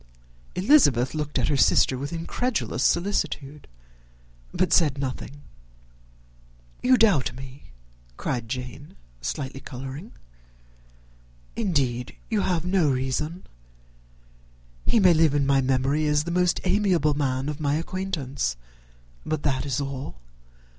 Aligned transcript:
Elizabeth 0.55 1.13
looked 1.13 1.37
at 1.37 1.47
her 1.49 1.55
sister 1.55 1.95
with 1.95 2.11
incredulous 2.11 2.83
solicitude, 2.83 3.67
but 4.51 4.73
said 4.73 4.97
nothing. 4.97 5.43
"You 6.81 6.97
doubt 6.97 7.35
me," 7.35 7.65
cried 8.17 8.49
Jane, 8.49 8.95
slightly 9.21 9.59
colouring; 9.59 10.13
"indeed, 11.55 12.15
you 12.31 12.41
have 12.41 12.65
no 12.65 12.89
reason. 12.89 13.45
He 14.87 14.99
may 14.99 15.13
live 15.13 15.35
in 15.35 15.45
my 15.45 15.61
memory 15.61 16.07
as 16.07 16.23
the 16.23 16.31
most 16.31 16.59
amiable 16.63 17.13
man 17.13 17.47
of 17.47 17.59
my 17.59 17.75
acquaintance 17.75 18.57
but 19.23 19.43
that 19.43 19.67
is 19.67 19.79
all. 19.79 20.15